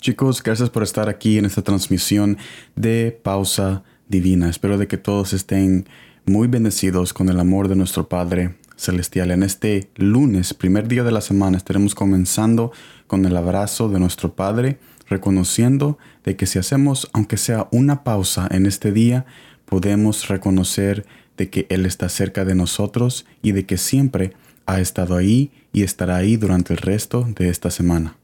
Chicos, 0.00 0.44
gracias 0.44 0.70
por 0.70 0.84
estar 0.84 1.08
aquí 1.08 1.38
en 1.38 1.44
esta 1.44 1.62
transmisión 1.62 2.38
de 2.76 3.18
Pausa 3.20 3.82
Divina. 4.06 4.48
Espero 4.48 4.78
de 4.78 4.86
que 4.86 4.96
todos 4.96 5.32
estén 5.32 5.88
muy 6.24 6.46
bendecidos 6.46 7.12
con 7.12 7.28
el 7.28 7.40
amor 7.40 7.66
de 7.66 7.74
nuestro 7.74 8.08
Padre 8.08 8.54
Celestial. 8.76 9.32
En 9.32 9.42
este 9.42 9.90
lunes, 9.96 10.54
primer 10.54 10.86
día 10.86 11.02
de 11.02 11.10
la 11.10 11.20
semana, 11.20 11.56
estaremos 11.56 11.96
comenzando 11.96 12.70
con 13.08 13.24
el 13.24 13.36
abrazo 13.36 13.88
de 13.88 13.98
nuestro 13.98 14.36
Padre, 14.36 14.78
reconociendo 15.08 15.98
de 16.22 16.36
que 16.36 16.46
si 16.46 16.60
hacemos, 16.60 17.10
aunque 17.12 17.36
sea 17.36 17.66
una 17.72 18.04
pausa 18.04 18.46
en 18.52 18.66
este 18.66 18.92
día, 18.92 19.26
podemos 19.64 20.28
reconocer 20.28 21.06
de 21.36 21.50
que 21.50 21.66
Él 21.70 21.86
está 21.86 22.08
cerca 22.08 22.44
de 22.44 22.54
nosotros 22.54 23.26
y 23.42 23.50
de 23.50 23.66
que 23.66 23.78
siempre 23.78 24.34
ha 24.64 24.78
estado 24.78 25.16
ahí 25.16 25.50
y 25.72 25.82
estará 25.82 26.14
ahí 26.14 26.36
durante 26.36 26.72
el 26.72 26.78
resto 26.78 27.28
de 27.34 27.48
esta 27.48 27.72
semana. 27.72 28.16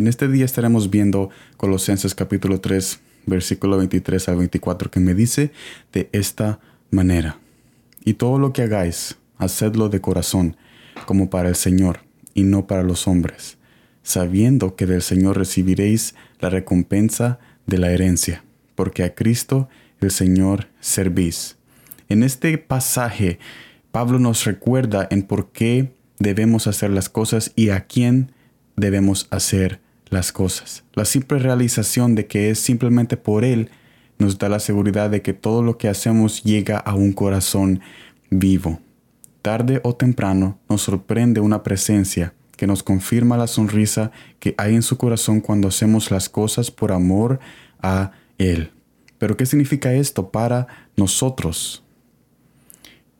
En 0.00 0.06
este 0.06 0.28
día 0.28 0.46
estaremos 0.46 0.88
viendo 0.88 1.28
Colosenses 1.58 2.14
capítulo 2.14 2.58
3, 2.62 3.00
versículo 3.26 3.76
23 3.76 4.30
al 4.30 4.36
24, 4.36 4.90
que 4.90 4.98
me 4.98 5.12
dice 5.12 5.52
de 5.92 6.08
esta 6.12 6.58
manera, 6.90 7.38
y 8.02 8.14
todo 8.14 8.38
lo 8.38 8.54
que 8.54 8.62
hagáis, 8.62 9.18
hacedlo 9.36 9.90
de 9.90 10.00
corazón, 10.00 10.56
como 11.04 11.28
para 11.28 11.50
el 11.50 11.54
Señor, 11.54 12.00
y 12.32 12.44
no 12.44 12.66
para 12.66 12.82
los 12.82 13.06
hombres, 13.06 13.58
sabiendo 14.02 14.74
que 14.74 14.86
del 14.86 15.02
Señor 15.02 15.36
recibiréis 15.36 16.14
la 16.38 16.48
recompensa 16.48 17.38
de 17.66 17.76
la 17.76 17.92
herencia, 17.92 18.42
porque 18.76 19.04
a 19.04 19.14
Cristo 19.14 19.68
el 20.00 20.10
Señor 20.10 20.68
servís. 20.80 21.58
En 22.08 22.22
este 22.22 22.56
pasaje, 22.56 23.38
Pablo 23.92 24.18
nos 24.18 24.46
recuerda 24.46 25.06
en 25.10 25.24
por 25.24 25.52
qué 25.52 25.92
debemos 26.18 26.66
hacer 26.68 26.88
las 26.88 27.10
cosas 27.10 27.52
y 27.54 27.68
a 27.68 27.84
quién 27.84 28.32
debemos 28.76 29.28
hacer 29.30 29.89
las 30.10 30.32
cosas. 30.32 30.84
La 30.94 31.04
simple 31.04 31.38
realización 31.38 32.14
de 32.14 32.26
que 32.26 32.50
es 32.50 32.58
simplemente 32.58 33.16
por 33.16 33.44
Él 33.44 33.70
nos 34.18 34.38
da 34.38 34.48
la 34.48 34.60
seguridad 34.60 35.08
de 35.08 35.22
que 35.22 35.32
todo 35.32 35.62
lo 35.62 35.78
que 35.78 35.88
hacemos 35.88 36.42
llega 36.42 36.78
a 36.78 36.94
un 36.94 37.12
corazón 37.12 37.80
vivo. 38.28 38.80
Tarde 39.40 39.80
o 39.82 39.94
temprano 39.94 40.58
nos 40.68 40.82
sorprende 40.82 41.40
una 41.40 41.62
presencia 41.62 42.34
que 42.56 42.66
nos 42.66 42.82
confirma 42.82 43.38
la 43.38 43.46
sonrisa 43.46 44.10
que 44.38 44.54
hay 44.58 44.74
en 44.74 44.82
su 44.82 44.98
corazón 44.98 45.40
cuando 45.40 45.68
hacemos 45.68 46.10
las 46.10 46.28
cosas 46.28 46.70
por 46.70 46.92
amor 46.92 47.40
a 47.80 48.12
Él. 48.36 48.70
Pero 49.16 49.36
¿qué 49.36 49.46
significa 49.46 49.94
esto 49.94 50.30
para 50.30 50.66
nosotros? 50.96 51.82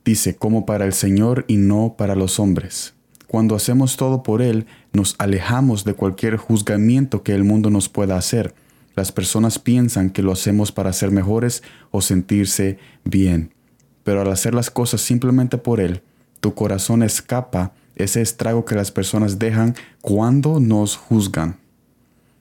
Dice, 0.04 0.36
como 0.36 0.66
para 0.66 0.84
el 0.84 0.92
Señor 0.92 1.46
y 1.48 1.56
no 1.56 1.94
para 1.96 2.14
los 2.14 2.38
hombres. 2.38 2.94
Cuando 3.30 3.54
hacemos 3.54 3.96
todo 3.96 4.24
por 4.24 4.42
Él, 4.42 4.66
nos 4.92 5.14
alejamos 5.18 5.84
de 5.84 5.94
cualquier 5.94 6.36
juzgamiento 6.36 7.22
que 7.22 7.32
el 7.32 7.44
mundo 7.44 7.70
nos 7.70 7.88
pueda 7.88 8.16
hacer. 8.16 8.56
Las 8.96 9.12
personas 9.12 9.60
piensan 9.60 10.10
que 10.10 10.24
lo 10.24 10.32
hacemos 10.32 10.72
para 10.72 10.92
ser 10.92 11.12
mejores 11.12 11.62
o 11.92 12.02
sentirse 12.02 12.78
bien. 13.04 13.54
Pero 14.02 14.22
al 14.22 14.32
hacer 14.32 14.52
las 14.52 14.68
cosas 14.68 15.00
simplemente 15.00 15.58
por 15.58 15.78
Él, 15.78 16.02
tu 16.40 16.54
corazón 16.54 17.04
escapa 17.04 17.72
ese 17.94 18.20
estrago 18.20 18.64
que 18.64 18.74
las 18.74 18.90
personas 18.90 19.38
dejan 19.38 19.76
cuando 20.00 20.58
nos 20.58 20.96
juzgan. 20.96 21.56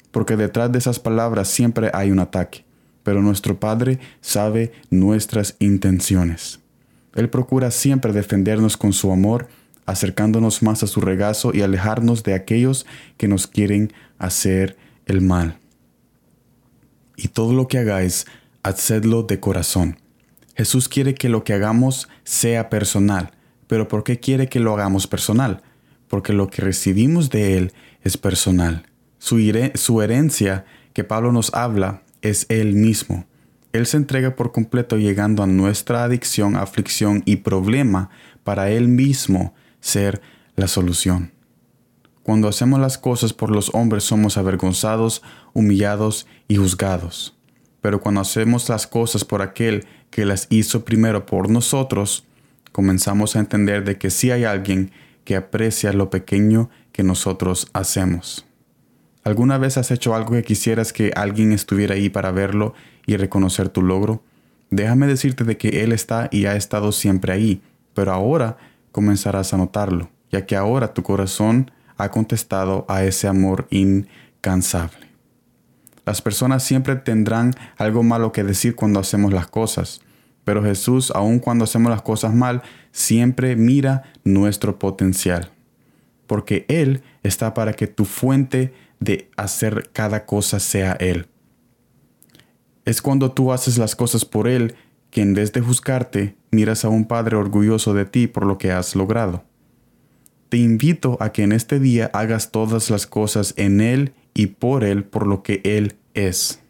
Porque 0.10 0.38
detrás 0.38 0.72
de 0.72 0.80
esas 0.80 0.98
palabras 0.98 1.50
siempre 1.50 1.92
hay 1.94 2.10
un 2.10 2.17
ataque, 2.17 2.66
pero 3.04 3.22
nuestro 3.22 3.60
Padre 3.60 4.00
sabe 4.22 4.72
nuestras 4.90 5.56
intenciones. 5.60 6.62
Él 7.14 7.30
procura 7.30 7.70
siempre 7.70 8.12
defendernos 8.12 8.76
con 8.76 8.92
su 8.92 9.12
amor 9.12 9.50
acercándonos 9.90 10.62
más 10.62 10.84
a 10.84 10.88
su 10.88 11.02
regazo 11.02 11.52
y 11.54 11.62
alejarnos 11.62 12.23
de 12.23 12.34
aquellos 12.34 12.86
que 13.18 13.28
nos 13.28 13.48
quieren 13.48 13.92
hacer 14.18 14.77
el 15.05 15.22
mal. 15.22 15.58
Y 17.16 17.30
todo 17.30 17.54
lo 17.54 17.67
que 17.67 17.80
hagáis, 17.80 18.28
hacedlo 18.64 19.23
de 19.23 19.39
corazón. 19.39 19.98
Jesús 20.55 20.89
quiere 20.89 21.16
que 21.16 21.30
lo 21.30 21.44
que 21.44 21.54
hagamos 21.54 22.08
sea 22.23 22.70
personal, 22.70 23.32
pero 23.67 23.88
¿por 23.88 24.04
qué 24.04 24.20
quiere 24.20 24.48
que 24.48 24.60
lo 24.60 24.73
hagamos 24.73 25.08
personal? 25.08 25.61
Porque 26.08 26.33
lo 26.33 26.48
que 26.48 26.61
recibimos 26.61 27.30
de 27.30 27.58
Él 27.58 27.73
es 28.04 28.17
personal. 28.17 28.86
Su, 29.17 29.39
su 29.76 30.02
herencia 30.02 30.66
que 30.94 31.04
Pablo 31.04 31.32
nos 31.32 31.54
habla 31.54 32.04
es 32.22 32.45
Él 32.49 32.73
mismo. 32.73 33.26
Él 33.73 33.86
se 33.86 33.98
entrega 33.98 34.36
por 34.36 34.52
completo 34.52 34.98
llegando 34.98 35.44
a 35.44 35.48
nuestra 35.48 36.04
adicción, 36.04 36.55
aflicción 36.55 37.22
y 37.26 37.38
problema 37.38 38.10
para 38.44 38.72
Él 38.72 38.88
mismo 38.88 39.54
ser 39.80 40.22
la 40.56 40.67
solución. 40.67 41.32
Cuando 42.23 42.48
hacemos 42.48 42.80
las 42.80 42.98
cosas 42.98 43.34
por 43.34 43.50
los 43.50 43.73
hombres 43.73 44.04
somos 44.04 44.38
avergonzados, 44.38 45.23
humillados 45.54 46.28
y 46.48 46.58
juzgados. 46.58 47.36
Pero 47.82 48.02
cuando 48.02 48.22
hacemos 48.22 48.70
las 48.70 48.88
cosas 48.88 49.26
por 49.26 49.42
aquel 49.42 49.88
que 50.12 50.26
las 50.26 50.48
hizo 50.50 50.86
primero 50.86 51.26
por 51.26 51.50
nosotros, 51.50 52.26
comenzamos 52.72 53.36
a 53.36 53.40
entender 53.40 53.84
de 53.84 53.98
que 53.98 54.10
sí 54.10 54.32
hay 54.32 54.44
alguien 54.44 54.92
que 55.23 55.36
aprecia 55.36 55.94
lo 55.94 56.10
pequeño 56.10 56.70
que 56.92 57.04
nosotros 57.04 57.67
hacemos. 57.73 58.46
¿Alguna 59.23 59.58
vez 59.58 59.78
has 59.78 59.92
hecho 59.92 60.16
algo 60.16 60.32
que 60.32 60.44
quisieras 60.44 60.94
que 60.94 61.11
alguien 61.16 61.52
estuviera 61.52 61.96
ahí 61.96 62.10
para 62.10 62.32
verlo 62.32 62.73
y 63.06 63.17
reconocer 63.17 63.70
tu 63.70 63.82
logro? 63.82 64.23
Déjame 64.72 65.08
decirte 65.08 65.44
de 65.44 65.58
que 65.58 65.84
Él 65.84 65.92
está 65.92 66.30
y 66.32 66.46
ha 66.46 66.56
estado 66.56 66.92
siempre 66.92 67.34
ahí, 67.34 67.61
pero 67.94 68.11
ahora 68.11 68.58
comenzarás 68.92 69.54
a 69.54 69.58
notarlo, 69.58 70.10
ya 70.32 70.45
que 70.45 70.55
ahora 70.55 70.94
tu 70.94 71.04
corazón 71.04 71.72
ha 71.98 72.10
contestado 72.11 72.86
a 72.88 73.04
ese 73.04 73.27
amor 73.27 73.67
incansable. 73.70 75.10
Las 76.05 76.22
personas 76.22 76.64
siempre 76.64 76.95
tendrán 76.95 77.54
algo 77.78 78.04
malo 78.04 78.32
que 78.32 78.44
decir 78.44 78.76
cuando 78.76 78.99
hacemos 78.99 79.33
las 79.33 79.48
cosas, 79.48 80.02
pero 80.44 80.64
Jesús, 80.64 81.11
aun 81.14 81.39
cuando 81.39 81.66
hacemos 81.66 81.92
las 81.92 82.02
cosas 82.02 82.33
mal, 82.33 82.64
siempre 82.92 83.55
mira 83.55 84.11
nuestro 84.23 84.80
potencial, 84.80 85.52
porque 86.26 86.66
Él 86.67 87.04
está 87.22 87.54
para 87.54 87.73
que 87.73 87.86
tu 87.86 88.05
fuente 88.05 88.73
de 88.99 89.30
hacer 89.38 89.92
cada 89.94 90.26
cosa 90.26 90.60
sea 90.60 90.94
Él. 90.94 91.28
Es 92.86 93.02
cuando 93.02 93.32
tú 93.32 93.52
haces 93.52 93.78
las 93.78 93.95
cosas 93.95 94.26
por 94.26 94.48
Él 94.48 94.76
que 95.11 95.21
en 95.21 95.33
vez 95.33 95.52
de 95.53 95.61
juzgarte, 95.61 96.36
miras 96.52 96.86
a 96.86 96.89
un 96.89 97.05
Padre 97.05 97.36
orgulloso 97.36 97.93
de 97.93 98.05
ti 98.05 98.27
por 98.27 98.45
lo 98.45 98.58
que 98.58 98.71
has 98.71 98.95
logrado. 98.95 99.43
Te 100.49 100.58
invito 100.58 101.17
a 101.20 101.31
que 101.31 101.43
en 101.43 101.52
este 101.52 101.80
día 101.80 102.09
hagas 102.14 102.52
todas 102.52 102.89
las 102.89 103.05
cosas 103.05 103.53
en 103.58 103.81
Él 103.81 104.14
y 104.33 104.48
por 104.48 104.83
Él 104.83 105.03
por 105.03 105.27
lo 105.27 105.43
que 105.43 105.61
Él 105.64 105.95
es. 106.14 106.61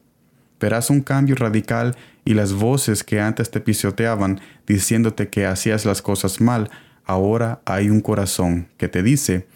Verás 0.59 0.89
un 0.89 1.01
cambio 1.01 1.35
radical 1.35 1.95
y 2.25 2.33
las 2.33 2.53
voces 2.53 3.03
que 3.03 3.22
antes 3.22 3.49
te 3.49 3.61
pisoteaban 3.61 4.41
diciéndote 4.67 5.29
que 5.29 5.45
hacías 5.45 5.85
las 5.85 6.01
cosas 6.01 6.41
mal, 6.41 6.69
ahora 7.05 7.61
hay 7.66 7.89
un 7.89 8.01
corazón 8.01 8.67
que 8.78 8.89
te 8.89 9.01
dice, 9.01 9.47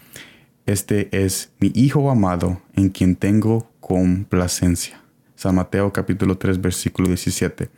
este 0.66 1.08
es 1.12 1.52
mi 1.60 1.70
Hijo 1.74 2.10
amado 2.10 2.62
en 2.74 2.88
quien 2.88 3.16
tengo 3.16 3.70
complacencia. 3.80 5.02
San 5.36 5.56
Mateo 5.56 5.92
capítulo 5.92 6.38
3 6.38 6.60
versículo 6.62 7.08
17. 7.08 7.68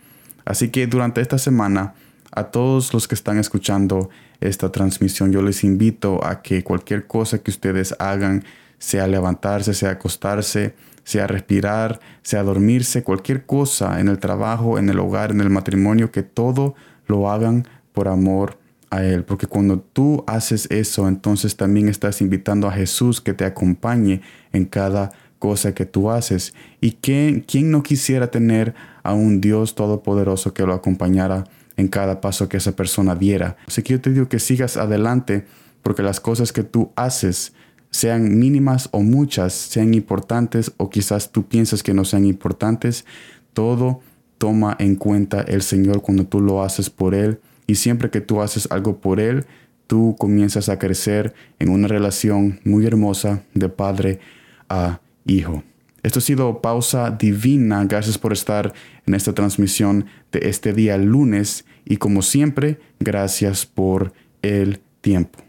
Así 0.46 0.70
que 0.70 0.86
durante 0.86 1.20
esta 1.20 1.36
semana, 1.36 1.94
a 2.30 2.44
todos 2.44 2.94
los 2.94 3.06
que 3.08 3.14
están 3.14 3.38
escuchando 3.38 4.08
esta 4.40 4.72
transmisión, 4.72 5.32
yo 5.32 5.42
les 5.42 5.64
invito 5.64 6.24
a 6.24 6.40
que 6.40 6.62
cualquier 6.64 7.06
cosa 7.06 7.38
que 7.38 7.50
ustedes 7.50 7.94
hagan, 7.98 8.44
sea 8.78 9.06
levantarse, 9.06 9.74
sea 9.74 9.90
acostarse, 9.90 10.74
sea 11.02 11.26
respirar, 11.26 12.00
sea 12.22 12.42
dormirse, 12.42 13.02
cualquier 13.02 13.44
cosa 13.44 14.00
en 14.00 14.08
el 14.08 14.18
trabajo, 14.18 14.78
en 14.78 14.88
el 14.88 14.98
hogar, 14.98 15.30
en 15.32 15.40
el 15.40 15.50
matrimonio, 15.50 16.12
que 16.12 16.22
todo 16.22 16.74
lo 17.06 17.30
hagan 17.30 17.66
por 17.92 18.08
amor 18.08 18.58
a 18.90 19.02
Él. 19.02 19.24
Porque 19.24 19.46
cuando 19.46 19.80
tú 19.80 20.24
haces 20.26 20.68
eso, 20.70 21.08
entonces 21.08 21.56
también 21.56 21.88
estás 21.88 22.20
invitando 22.20 22.68
a 22.68 22.72
Jesús 22.72 23.20
que 23.20 23.34
te 23.34 23.44
acompañe 23.44 24.20
en 24.52 24.64
cada 24.66 25.12
cosa 25.38 25.74
que 25.74 25.86
tú 25.86 26.10
haces. 26.10 26.54
¿Y 26.80 26.92
quién, 26.92 27.40
quién 27.40 27.70
no 27.70 27.82
quisiera 27.82 28.30
tener 28.30 28.74
a 29.02 29.12
un 29.12 29.40
Dios 29.40 29.74
todopoderoso 29.74 30.54
que 30.54 30.64
lo 30.64 30.74
acompañara 30.74 31.44
en 31.76 31.88
cada 31.88 32.20
paso 32.20 32.48
que 32.48 32.56
esa 32.56 32.72
persona 32.72 33.14
diera? 33.14 33.56
Así 33.66 33.82
que 33.82 33.94
yo 33.94 34.00
te 34.00 34.10
digo 34.12 34.28
que 34.28 34.38
sigas 34.38 34.76
adelante 34.76 35.46
porque 35.82 36.02
las 36.02 36.20
cosas 36.20 36.52
que 36.52 36.64
tú 36.64 36.90
haces, 36.96 37.52
sean 37.90 38.38
mínimas 38.38 38.88
o 38.92 39.00
muchas, 39.00 39.52
sean 39.52 39.94
importantes 39.94 40.72
o 40.76 40.90
quizás 40.90 41.30
tú 41.30 41.46
piensas 41.46 41.82
que 41.82 41.94
no 41.94 42.04
sean 42.04 42.24
importantes, 42.24 43.04
todo 43.52 44.00
toma 44.38 44.76
en 44.78 44.96
cuenta 44.96 45.40
el 45.42 45.62
Señor 45.62 46.02
cuando 46.02 46.26
tú 46.26 46.40
lo 46.40 46.62
haces 46.62 46.90
por 46.90 47.14
Él. 47.14 47.40
Y 47.66 47.76
siempre 47.76 48.10
que 48.10 48.20
tú 48.20 48.42
haces 48.42 48.68
algo 48.70 48.98
por 48.98 49.18
Él, 49.18 49.46
tú 49.86 50.14
comienzas 50.18 50.68
a 50.68 50.78
crecer 50.78 51.34
en 51.58 51.70
una 51.70 51.88
relación 51.88 52.60
muy 52.64 52.86
hermosa 52.86 53.42
de 53.54 53.68
padre 53.68 54.20
a 54.68 55.00
Hijo. 55.26 55.62
Esto 56.02 56.20
ha 56.20 56.22
sido 56.22 56.60
Pausa 56.62 57.10
Divina. 57.10 57.84
Gracias 57.84 58.16
por 58.16 58.32
estar 58.32 58.72
en 59.06 59.14
esta 59.14 59.34
transmisión 59.34 60.06
de 60.30 60.48
este 60.48 60.72
día 60.72 60.96
lunes 60.98 61.64
y 61.84 61.96
como 61.96 62.22
siempre, 62.22 62.78
gracias 63.00 63.66
por 63.66 64.12
el 64.42 64.80
tiempo. 65.00 65.45